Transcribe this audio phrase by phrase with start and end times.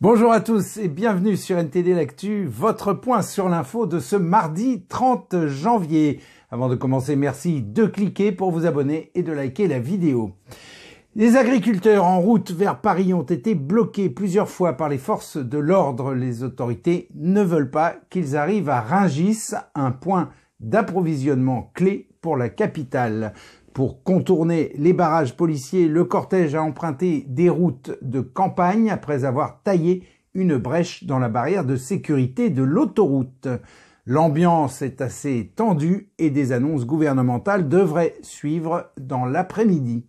[0.00, 4.84] Bonjour à tous et bienvenue sur NTD L'Actu, votre point sur l'info de ce mardi
[4.88, 6.20] 30 janvier.
[6.52, 10.36] Avant de commencer, merci de cliquer pour vous abonner et de liker la vidéo.
[11.16, 15.58] Les agriculteurs en route vers Paris ont été bloqués plusieurs fois par les forces de
[15.58, 16.14] l'ordre.
[16.14, 20.28] Les autorités ne veulent pas qu'ils arrivent à Ringis, un point
[20.60, 23.32] d'approvisionnement clé pour la capitale.
[23.72, 29.62] Pour contourner les barrages policiers, le cortège a emprunté des routes de campagne après avoir
[29.62, 33.48] taillé une brèche dans la barrière de sécurité de l'autoroute.
[34.06, 40.06] L'ambiance est assez tendue et des annonces gouvernementales devraient suivre dans l'après-midi.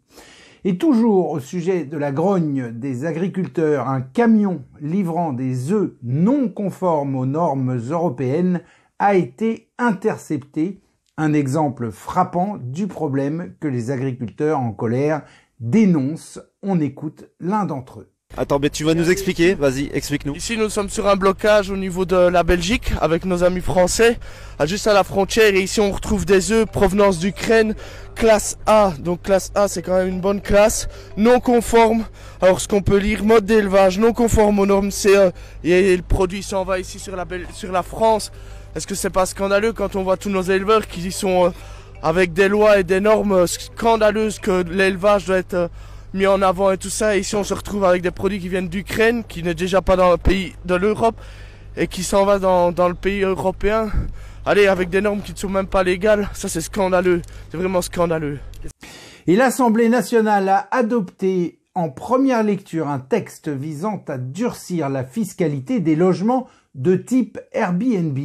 [0.65, 6.49] Et toujours au sujet de la grogne des agriculteurs, un camion livrant des œufs non
[6.49, 8.62] conformes aux normes européennes
[8.99, 10.81] a été intercepté
[11.19, 15.23] un exemple frappant du problème que les agriculteurs en colère
[15.59, 16.39] dénoncent.
[16.63, 18.11] On écoute l'un d'entre eux.
[18.37, 20.35] Attends, mais tu vas nous expliquer, vas-y, explique-nous.
[20.35, 24.17] Ici, nous sommes sur un blocage au niveau de la Belgique avec nos amis français,
[24.63, 25.55] juste à la frontière.
[25.55, 27.73] Et ici, on retrouve des œufs provenance d'Ukraine,
[28.15, 28.93] classe A.
[28.99, 32.05] Donc, classe A, c'est quand même une bonne classe, non conforme.
[32.39, 35.31] Alors, ce qu'on peut lire, mode d'élevage non conforme aux normes CE.
[35.63, 38.31] Et le produit s'en va ici sur la, sur la France.
[38.75, 41.49] Est-ce que c'est pas scandaleux quand on voit tous nos éleveurs qui sont euh,
[42.03, 45.67] avec des lois et des normes euh, scandaleuses que l'élevage doit être euh,
[46.13, 47.17] mis en avant et tout ça?
[47.17, 49.95] Et ici, on se retrouve avec des produits qui viennent d'Ukraine, qui n'est déjà pas
[49.95, 51.20] dans le pays de l'Europe
[51.76, 53.89] et qui s'en va dans, dans le pays européen?
[54.45, 57.21] Allez, avec des normes qui ne sont même pas légales, ça c'est scandaleux.
[57.49, 58.39] C'est vraiment scandaleux.
[59.26, 65.79] Et l'Assemblée nationale a adopté en première lecture un texte visant à durcir la fiscalité
[65.79, 68.17] des logements de type Airbnb.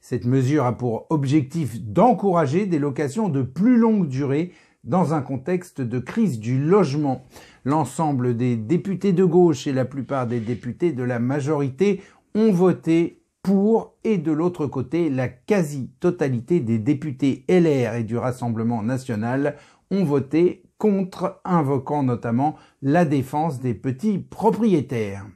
[0.00, 4.52] Cette mesure a pour objectif d'encourager des locations de plus longue durée
[4.84, 7.26] dans un contexte de crise du logement.
[7.64, 12.02] L'ensemble des députés de gauche et la plupart des députés de la majorité
[12.34, 18.82] ont voté pour et de l'autre côté, la quasi-totalité des députés LR et du Rassemblement
[18.82, 19.56] national
[19.90, 25.26] ont voté contre, invoquant notamment la défense des petits propriétaires.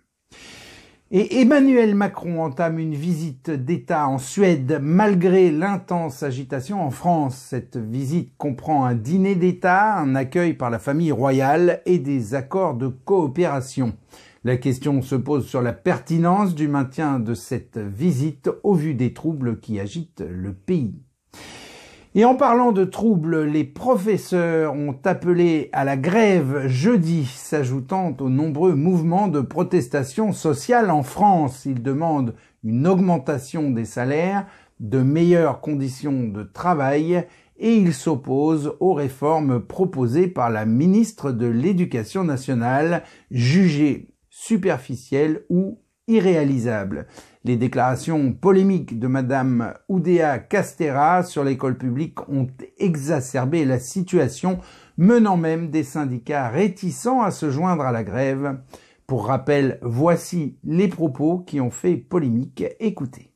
[1.10, 7.38] Et Emmanuel Macron entame une visite d'État en Suède malgré l'intense agitation en France.
[7.48, 12.74] Cette visite comprend un dîner d'État, un accueil par la famille royale et des accords
[12.74, 13.94] de coopération.
[14.44, 19.14] La question se pose sur la pertinence du maintien de cette visite au vu des
[19.14, 21.00] troubles qui agitent le pays.
[22.18, 28.28] Et en parlant de troubles, les professeurs ont appelé à la grève jeudi, s'ajoutant aux
[28.28, 31.64] nombreux mouvements de protestation sociale en France.
[31.64, 32.34] Ils demandent
[32.64, 34.48] une augmentation des salaires,
[34.80, 37.24] de meilleures conditions de travail
[37.56, 45.78] et ils s'opposent aux réformes proposées par la ministre de l'Éducation nationale, jugées superficielles ou
[46.08, 47.06] irréalisables
[47.48, 52.46] les déclarations polémiques de Madame Oudéa Castera sur l'école publique ont
[52.78, 54.58] exacerbé la situation,
[54.98, 58.58] menant même des syndicats réticents à se joindre à la grève.
[59.06, 62.64] Pour rappel, voici les propos qui ont fait polémique.
[62.80, 63.32] Écoutez.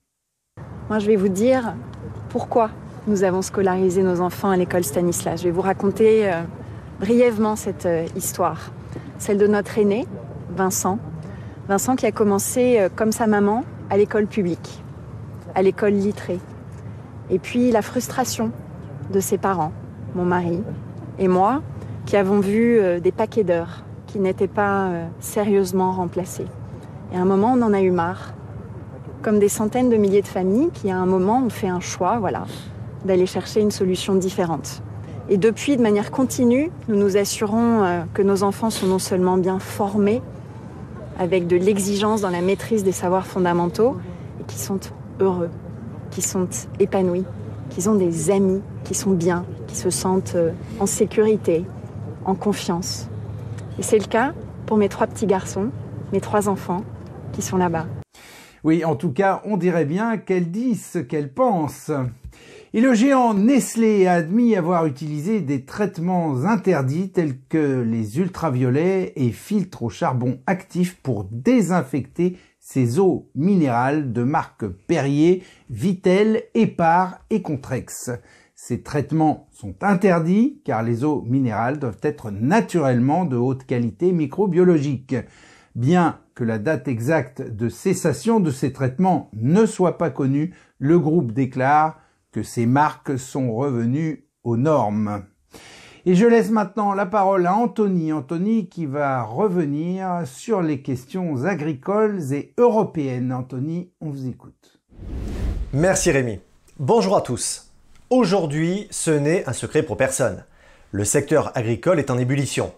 [0.90, 1.74] Moi, je vais vous dire
[2.28, 2.70] pourquoi
[3.06, 5.40] nous avons scolarisé nos enfants à l'école Stanislas.
[5.40, 6.42] Je vais vous raconter euh,
[7.00, 8.72] brièvement cette euh, histoire.
[9.16, 10.06] Celle de notre aîné,
[10.54, 10.98] Vincent.
[11.68, 14.82] Vincent qui a commencé euh, comme sa maman à l'école publique,
[15.54, 16.40] à l'école littrée.
[17.30, 18.50] Et puis la frustration
[19.12, 19.72] de ses parents,
[20.16, 20.60] mon mari
[21.18, 21.62] et moi,
[22.04, 26.46] qui avons vu euh, des paquets d'heures qui n'étaient pas euh, sérieusement remplacés.
[27.12, 28.34] Et à un moment, on en a eu marre.
[29.22, 32.18] Comme des centaines de milliers de familles qui, à un moment, ont fait un choix,
[32.18, 32.44] voilà,
[33.04, 34.82] d'aller chercher une solution différente.
[35.28, 39.60] Et depuis, de manière continue, nous nous assurons que nos enfants sont non seulement bien
[39.60, 40.20] formés,
[41.22, 43.96] avec de l'exigence dans la maîtrise des savoirs fondamentaux
[44.40, 44.80] et qui sont
[45.20, 45.50] heureux,
[46.10, 46.48] qui sont
[46.80, 47.24] épanouis,
[47.70, 51.64] qui ont des amis qui sont bien, qui se sentent euh, en sécurité,
[52.24, 53.08] en confiance.
[53.78, 54.34] Et c'est le cas
[54.66, 55.70] pour mes trois petits garçons,
[56.12, 56.82] mes trois enfants
[57.32, 57.86] qui sont là-bas.
[58.64, 61.90] Oui, en tout cas, on dirait bien qu'elle dit ce qu'elle pense.
[62.74, 69.12] Et le géant Nestlé a admis avoir utilisé des traitements interdits tels que les ultraviolets
[69.14, 77.18] et filtres au charbon actif pour désinfecter ses eaux minérales de marque Perrier, Vitel, Épar
[77.28, 78.10] et Contrex.
[78.54, 85.14] Ces traitements sont interdits car les eaux minérales doivent être naturellement de haute qualité microbiologique.
[85.74, 90.98] Bien que la date exacte de cessation de ces traitements ne soit pas connue, le
[90.98, 91.98] groupe déclare
[92.32, 95.24] que ces marques sont revenues aux normes.
[96.04, 98.12] Et je laisse maintenant la parole à Anthony.
[98.12, 103.32] Anthony qui va revenir sur les questions agricoles et européennes.
[103.32, 104.80] Anthony, on vous écoute.
[105.72, 106.40] Merci Rémi.
[106.80, 107.70] Bonjour à tous.
[108.10, 110.44] Aujourd'hui, ce n'est un secret pour personne.
[110.90, 112.72] Le secteur agricole est en ébullition.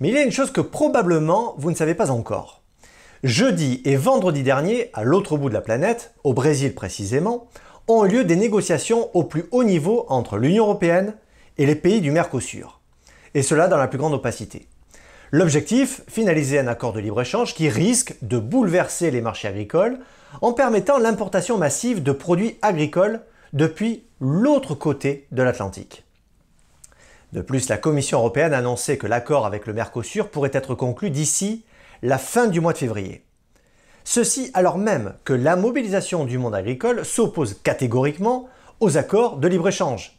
[0.00, 2.62] Mais il y a une chose que probablement vous ne savez pas encore.
[3.24, 7.48] Jeudi et vendredi dernier, à l'autre bout de la planète, au Brésil précisément,
[7.88, 11.14] ont eu lieu des négociations au plus haut niveau entre l'Union européenne
[11.58, 12.80] et les pays du Mercosur.
[13.34, 14.68] Et cela dans la plus grande opacité.
[15.30, 19.98] L'objectif, finaliser un accord de libre-échange qui risque de bouleverser les marchés agricoles
[20.42, 26.04] en permettant l'importation massive de produits agricoles depuis l'autre côté de l'Atlantique.
[27.32, 31.08] De plus, la Commission européenne a annoncé que l'accord avec le Mercosur pourrait être conclu
[31.08, 31.64] d'ici
[32.02, 33.24] la fin du mois de février.
[34.04, 38.48] Ceci alors même que la mobilisation du monde agricole s'oppose catégoriquement
[38.80, 40.18] aux accords de libre-échange.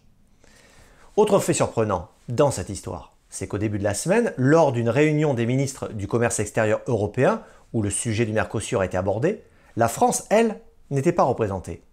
[1.15, 5.33] Autre fait surprenant dans cette histoire, c'est qu'au début de la semaine, lors d'une réunion
[5.33, 7.41] des ministres du commerce extérieur européen,
[7.73, 9.43] où le sujet du Mercosur a été abordé,
[9.75, 10.59] la France, elle,
[10.91, 11.83] n'était pas représentée.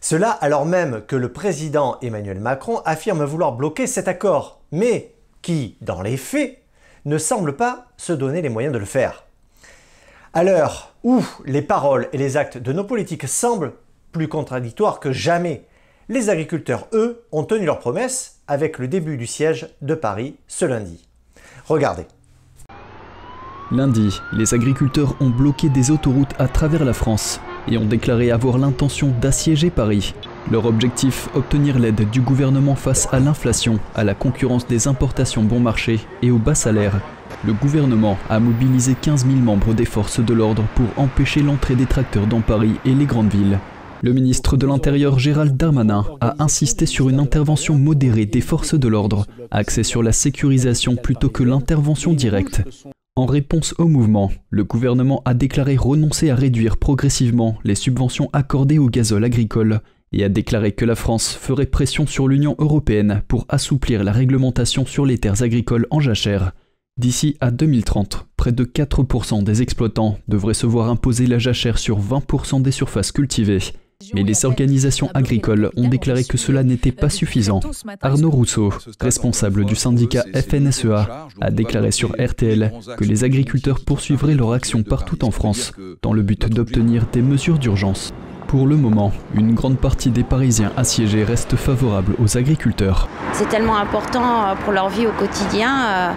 [0.00, 5.76] Cela alors même que le président Emmanuel Macron affirme vouloir bloquer cet accord, mais qui,
[5.80, 6.62] dans les faits,
[7.04, 9.24] ne semble pas se donner les moyens de le faire.
[10.34, 13.72] À l'heure où les paroles et les actes de nos politiques semblent
[14.12, 15.66] plus contradictoires que jamais,
[16.10, 20.64] les agriculteurs, eux, ont tenu leur promesse avec le début du siège de Paris ce
[20.64, 21.08] lundi.
[21.66, 22.06] Regardez.
[23.70, 28.56] Lundi, les agriculteurs ont bloqué des autoroutes à travers la France et ont déclaré avoir
[28.56, 30.14] l'intention d'assiéger Paris.
[30.50, 35.60] Leur objectif, obtenir l'aide du gouvernement face à l'inflation, à la concurrence des importations bon
[35.60, 37.00] marché et aux bas salaires.
[37.44, 41.86] Le gouvernement a mobilisé 15 000 membres des forces de l'ordre pour empêcher l'entrée des
[41.86, 43.58] tracteurs dans Paris et les grandes villes.
[44.02, 48.86] Le ministre de l'Intérieur Gérald Darmanin a insisté sur une intervention modérée des forces de
[48.86, 52.62] l'ordre, axée sur la sécurisation plutôt que l'intervention directe.
[53.16, 58.78] En réponse au mouvement, le gouvernement a déclaré renoncer à réduire progressivement les subventions accordées
[58.78, 59.80] au gazole agricole
[60.12, 64.86] et a déclaré que la France ferait pression sur l'Union européenne pour assouplir la réglementation
[64.86, 66.52] sur les terres agricoles en jachère.
[66.98, 72.00] D'ici à 2030, près de 4% des exploitants devraient se voir imposer la jachère sur
[72.00, 73.60] 20% des surfaces cultivées.
[74.14, 77.60] Mais les organisations agricoles ont déclaré que cela n'était pas suffisant.
[78.00, 84.52] Arnaud Rousseau, responsable du syndicat FNSEA, a déclaré sur RTL que les agriculteurs poursuivraient leur
[84.52, 85.72] action partout en France
[86.02, 88.12] dans le but d'obtenir des mesures d'urgence.
[88.48, 93.08] Pour le moment, une grande partie des Parisiens assiégés restent favorables aux agriculteurs.
[93.34, 96.16] C'est tellement important pour leur vie au quotidien.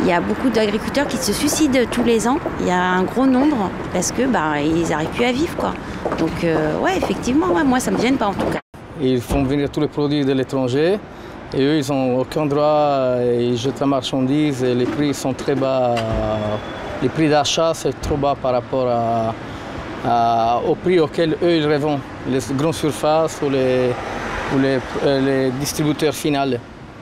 [0.00, 2.38] Il y a beaucoup d'agriculteurs qui se suicident tous les ans.
[2.60, 5.56] Il y a un gros nombre parce que bah, ils n'arrivent plus à vivre.
[5.56, 5.72] Quoi.
[6.18, 8.60] Donc euh, ouais, effectivement, moi ça ne me gêne pas en tout cas.
[9.00, 10.98] Ils font venir tous les produits de l'étranger
[11.54, 15.54] et eux, ils n'ont aucun droit, ils jettent la marchandise et les prix sont très
[15.54, 15.94] bas.
[17.02, 18.88] Les prix d'achat, c'est trop bas par rapport
[20.04, 23.90] à, au prix auquel eux, ils revendent, les grandes surfaces ou les,
[24.54, 24.78] ou les,
[25.20, 26.56] les distributeurs finaux.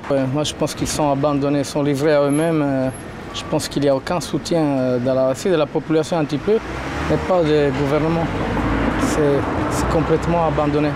[0.08, 2.92] Moi, je pense qu'ils sont abandonnés, sont livrés à eux-mêmes.
[3.34, 6.58] Je pense qu'il n'y a aucun soutien de la, de la population un petit peu,
[7.10, 8.24] mais pas du gouvernement.
[9.00, 10.90] C'est complètement abandonné.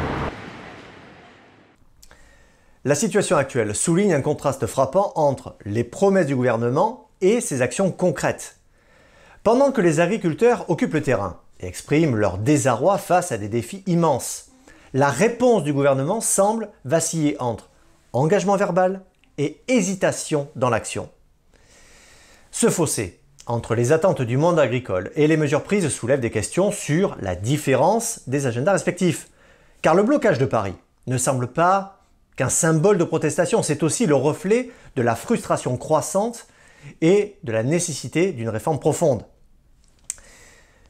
[2.85, 7.91] La situation actuelle souligne un contraste frappant entre les promesses du gouvernement et ses actions
[7.91, 8.57] concrètes.
[9.43, 13.83] Pendant que les agriculteurs occupent le terrain et expriment leur désarroi face à des défis
[13.87, 14.51] immenses,
[14.95, 17.70] la réponse du gouvernement semble vaciller entre
[18.13, 19.03] engagement verbal
[19.39, 21.09] et hésitation dans l'action.
[22.51, 26.71] Ce fossé entre les attentes du monde agricole et les mesures prises soulève des questions
[26.71, 29.29] sur la différence des agendas respectifs.
[29.83, 30.75] Car le blocage de Paris
[31.07, 32.01] ne semble pas
[32.37, 36.47] qu'un symbole de protestation, c'est aussi le reflet de la frustration croissante
[37.01, 39.25] et de la nécessité d'une réforme profonde.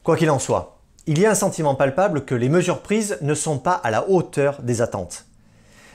[0.03, 3.35] Quoi qu'il en soit, il y a un sentiment palpable que les mesures prises ne
[3.35, 5.27] sont pas à la hauteur des attentes.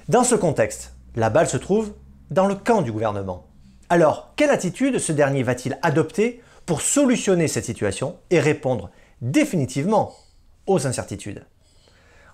[0.09, 1.93] Dans ce contexte, la balle se trouve
[2.31, 3.45] dans le camp du gouvernement.
[3.89, 8.89] Alors, quelle attitude ce dernier va-t-il adopter pour solutionner cette situation et répondre
[9.21, 10.13] définitivement
[10.65, 11.45] aux incertitudes?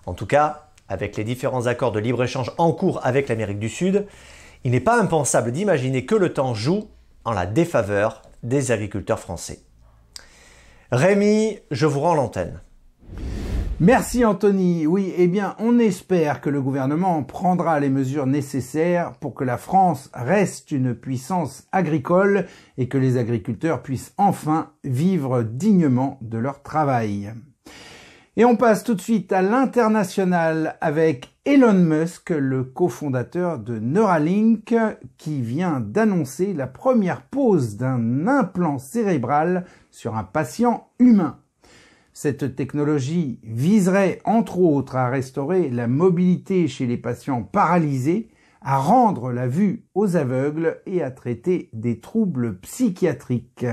[0.06, 4.06] En tout cas, avec les différents accords de libre-échange en cours avec l'Amérique du Sud,
[4.64, 6.88] il n'est pas impensable d'imaginer que le temps joue
[7.24, 9.60] en la défaveur des agriculteurs français.
[10.90, 12.60] Rémi, je vous rends l'antenne.
[13.82, 14.86] Merci Anthony.
[14.86, 19.56] Oui, eh bien, on espère que le gouvernement prendra les mesures nécessaires pour que la
[19.56, 22.46] France reste une puissance agricole
[22.78, 27.32] et que les agriculteurs puissent enfin vivre dignement de leur travail.
[28.36, 34.76] Et on passe tout de suite à l'international avec Elon Musk, le cofondateur de Neuralink,
[35.18, 41.41] qui vient d'annoncer la première pose d'un implant cérébral sur un patient humain.
[42.22, 48.28] Cette technologie viserait entre autres à restaurer la mobilité chez les patients paralysés,
[48.60, 53.66] à rendre la vue aux aveugles et à traiter des troubles psychiatriques.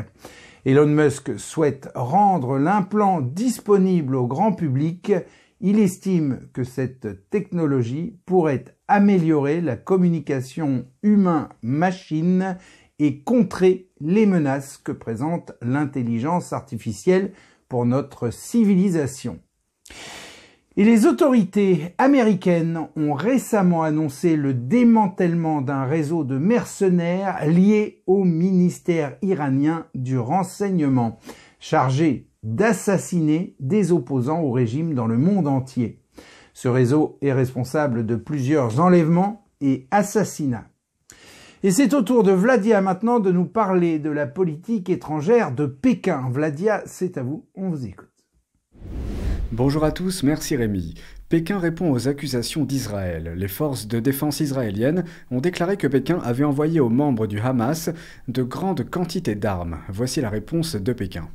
[0.66, 5.14] Elon Musk souhaite rendre l'implant disponible au grand public.
[5.62, 12.58] Il estime que cette technologie pourrait améliorer la communication humain-machine
[12.98, 17.32] et contrer les menaces que présente l'intelligence artificielle
[17.70, 19.40] pour notre civilisation.
[20.76, 28.24] Et les autorités américaines ont récemment annoncé le démantèlement d'un réseau de mercenaires liés au
[28.24, 31.20] ministère iranien du renseignement,
[31.60, 36.00] chargé d'assassiner des opposants au régime dans le monde entier.
[36.54, 40.69] Ce réseau est responsable de plusieurs enlèvements et assassinats.
[41.62, 45.66] Et c'est au tour de Vladia maintenant de nous parler de la politique étrangère de
[45.66, 46.30] Pékin.
[46.32, 48.08] Vladia, c'est à vous, on vous écoute.
[49.52, 50.94] Bonjour à tous, merci Rémi.
[51.28, 53.34] Pékin répond aux accusations d'Israël.
[53.36, 57.90] Les forces de défense israéliennes ont déclaré que Pékin avait envoyé aux membres du Hamas
[58.30, 59.80] de grandes quantités d'armes.
[59.90, 61.28] Voici la réponse de Pékin.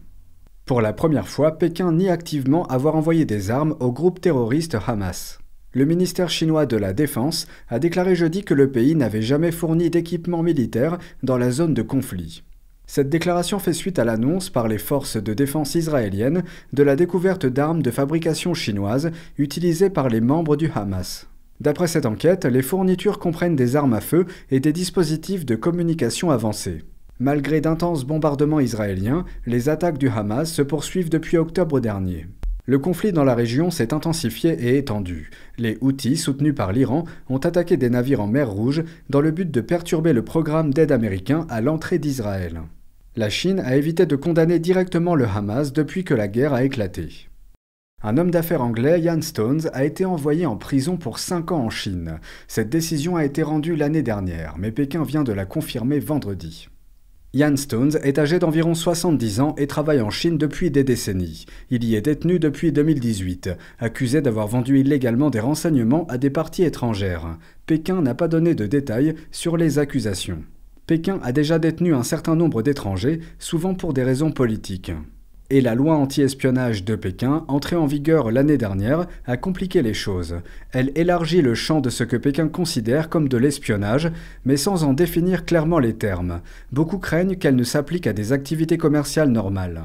[0.64, 5.38] Pour la première fois, Pékin nie activement avoir envoyé des armes au groupe terroriste Hamas.
[5.76, 9.90] Le ministère chinois de la Défense a déclaré jeudi que le pays n'avait jamais fourni
[9.90, 12.44] d'équipement militaire dans la zone de conflit.
[12.86, 17.46] Cette déclaration fait suite à l'annonce par les forces de défense israéliennes de la découverte
[17.46, 21.26] d'armes de fabrication chinoise utilisées par les membres du Hamas.
[21.60, 26.30] D'après cette enquête, les fournitures comprennent des armes à feu et des dispositifs de communication
[26.30, 26.84] avancés.
[27.18, 32.26] Malgré d'intenses bombardements israéliens, les attaques du Hamas se poursuivent depuis octobre dernier.
[32.66, 35.30] Le conflit dans la région s'est intensifié et étendu.
[35.58, 39.50] Les Houthis, soutenus par l'Iran, ont attaqué des navires en mer Rouge dans le but
[39.50, 42.62] de perturber le programme d'aide américain à l'entrée d'Israël.
[43.16, 47.28] La Chine a évité de condamner directement le Hamas depuis que la guerre a éclaté.
[48.02, 51.70] Un homme d'affaires anglais, Ian Stones, a été envoyé en prison pour 5 ans en
[51.70, 52.18] Chine.
[52.48, 56.68] Cette décision a été rendue l'année dernière, mais Pékin vient de la confirmer vendredi.
[57.34, 61.46] Ian Stones est âgé d'environ 70 ans et travaille en Chine depuis des décennies.
[61.68, 63.50] Il y est détenu depuis 2018,
[63.80, 67.36] accusé d'avoir vendu illégalement des renseignements à des parties étrangères.
[67.66, 70.44] Pékin n'a pas donné de détails sur les accusations.
[70.86, 74.92] Pékin a déjà détenu un certain nombre d'étrangers, souvent pour des raisons politiques.
[75.50, 80.36] Et la loi anti-espionnage de Pékin, entrée en vigueur l'année dernière, a compliqué les choses.
[80.72, 84.10] Elle élargit le champ de ce que Pékin considère comme de l'espionnage,
[84.46, 86.40] mais sans en définir clairement les termes.
[86.72, 89.82] Beaucoup craignent qu'elle ne s'applique à des activités commerciales normales.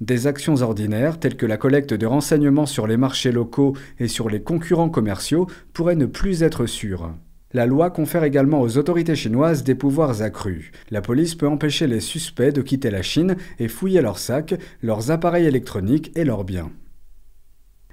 [0.00, 4.30] Des actions ordinaires, telles que la collecte de renseignements sur les marchés locaux et sur
[4.30, 7.10] les concurrents commerciaux, pourraient ne plus être sûres.
[7.52, 10.70] La loi confère également aux autorités chinoises des pouvoirs accrus.
[10.90, 15.10] La police peut empêcher les suspects de quitter la Chine et fouiller leurs sacs, leurs
[15.10, 16.70] appareils électroniques et leurs biens.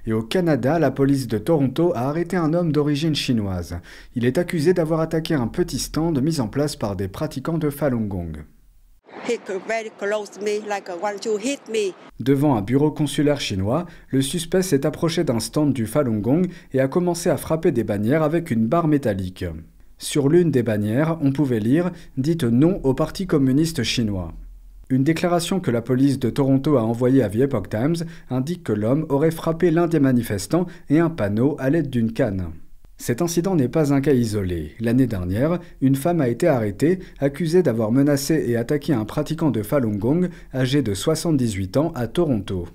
[0.06, 3.80] Et au Canada, la police de Toronto a arrêté un homme d'origine chinoise.
[4.14, 7.68] Il est accusé d'avoir attaqué un petit stand mis en place par des pratiquants de
[7.68, 8.44] Falun Gong.
[12.20, 16.80] Devant un bureau consulaire chinois, le suspect s'est approché d'un stand du Falun Gong et
[16.80, 19.44] a commencé à frapper des bannières avec une barre métallique.
[19.98, 24.32] Sur l'une des bannières, on pouvait lire Dites non au Parti communiste chinois.
[24.90, 28.72] Une déclaration que la police de Toronto a envoyée à The Epoch Times indique que
[28.72, 32.52] l'homme aurait frappé l'un des manifestants et un panneau à l'aide d'une canne.
[32.98, 34.72] Cet incident n'est pas un cas isolé.
[34.80, 39.62] L'année dernière, une femme a été arrêtée, accusée d'avoir menacé et attaqué un pratiquant de
[39.62, 42.68] Falun Gong âgé de 78 ans à Toronto.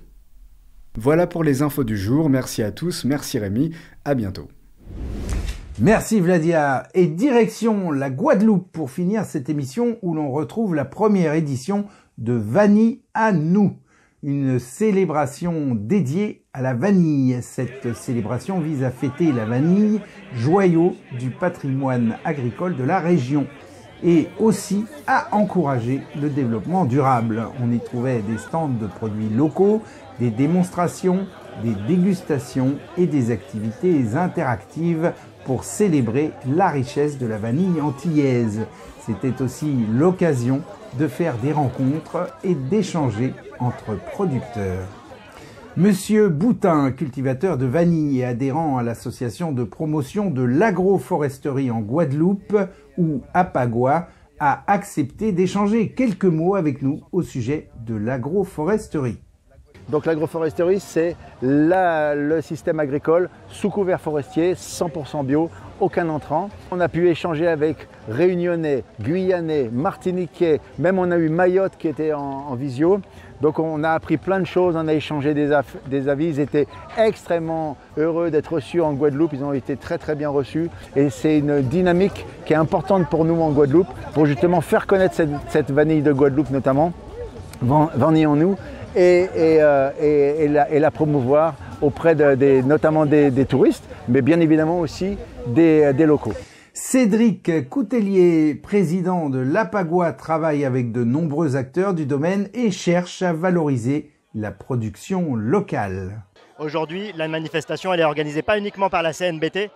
[0.96, 2.30] Voilà pour les infos du jour.
[2.30, 3.04] Merci à tous.
[3.04, 3.72] Merci Rémi.
[4.04, 4.48] À bientôt.
[5.78, 6.88] Merci Vladia.
[6.94, 11.84] Et direction la Guadeloupe pour finir cette émission où l'on retrouve la première édition
[12.16, 13.76] de Vanille à nous
[14.24, 17.38] une célébration dédiée à la vanille.
[17.42, 20.00] Cette célébration vise à fêter la vanille,
[20.34, 23.46] joyau du patrimoine agricole de la région,
[24.04, 27.44] et aussi à encourager le développement durable.
[27.60, 29.82] On y trouvait des stands de produits locaux,
[30.20, 31.26] des démonstrations,
[31.62, 35.12] des dégustations et des activités interactives
[35.44, 38.60] pour célébrer la richesse de la vanille antillaise.
[39.04, 40.62] C'était aussi l'occasion
[40.98, 45.03] de faire des rencontres et d'échanger entre producteurs.
[45.76, 52.56] Monsieur Boutin, cultivateur de vanille et adhérent à l'association de promotion de l'agroforesterie en Guadeloupe
[52.96, 54.06] ou Apagua,
[54.38, 59.18] a accepté d'échanger quelques mots avec nous au sujet de l'agroforesterie.
[59.88, 65.50] Donc l'agroforesterie, c'est le système agricole sous couvert forestier, 100% bio,
[65.80, 66.48] aucun entrant.
[66.70, 72.12] On a pu échanger avec Réunionnais, Guyanais, Martiniquais, même on a eu Mayotte qui était
[72.12, 73.00] en, visio.
[73.40, 75.52] Donc on a appris plein de choses, on a échangé des,
[76.08, 80.30] avis, ils étaient extrêmement heureux d'être reçus en Guadeloupe, ils ont été très très bien
[80.30, 80.70] reçus.
[80.96, 85.14] Et c'est une dynamique qui est importante pour nous en Guadeloupe pour justement faire connaître
[85.48, 86.92] cette, vanille de Guadeloupe notamment,
[87.60, 88.56] vendillons-nous,
[88.94, 89.90] et, euh,
[90.70, 96.34] et, la, promouvoir auprès de, notamment des, touristes, mais bien évidemment aussi des, locaux.
[96.72, 103.32] Cédric Coutellier, président de l'Apagua, travaille avec de nombreux acteurs du domaine et cherche à
[103.32, 106.22] valoriser la production locale.
[106.58, 109.70] Aujourd'hui, la manifestation elle est organisée pas uniquement par la CNBT,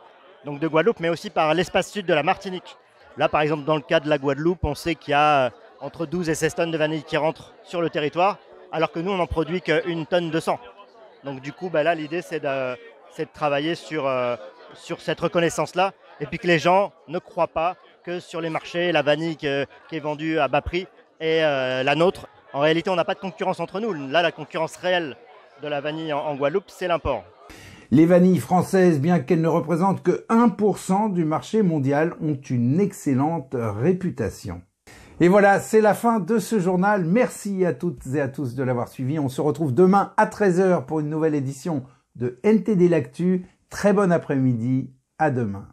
[0.45, 2.77] donc de Guadeloupe, mais aussi par l'espace sud de la Martinique.
[3.17, 5.51] Là, par exemple, dans le cas de la Guadeloupe, on sait qu'il y a euh,
[5.81, 8.39] entre 12 et 16 tonnes de vanille qui rentrent sur le territoire,
[8.73, 10.59] alors que nous, on n'en produit qu'une tonne de sang.
[11.25, 12.77] Donc du coup, bah, là, l'idée, c'est de,
[13.33, 14.37] travailler sur, euh,
[14.75, 18.93] sur cette reconnaissance-là, et puis que les gens ne croient pas que sur les marchés,
[18.93, 20.87] la vanille qui est vendue à bas prix
[21.21, 22.29] est euh, la nôtre.
[22.53, 23.93] En réalité, on n'a pas de concurrence entre nous.
[23.93, 25.17] Là, la concurrence réelle
[25.63, 27.25] de la vanille en Guadeloupe, c'est l'import.
[27.91, 33.57] Les vanilles françaises, bien qu'elles ne représentent que 1% du marché mondial, ont une excellente
[33.59, 34.61] réputation.
[35.21, 37.05] Et voilà, c'est la fin de ce journal.
[37.05, 39.19] Merci à toutes et à tous de l'avoir suivi.
[39.19, 41.83] On se retrouve demain à 13h pour une nouvelle édition
[42.15, 43.47] de NTD L'Actu.
[43.69, 44.93] Très bon après-midi.
[45.19, 45.67] À demain.